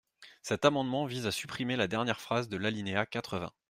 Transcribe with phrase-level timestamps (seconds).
[0.41, 3.53] Cet amendement vise à supprimer la dernière phrase de l’alinéa quatre-vingts.